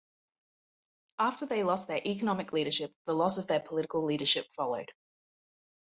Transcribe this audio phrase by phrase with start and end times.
[1.19, 4.91] After they lost their economic leadership, the loss of their political leadership followed.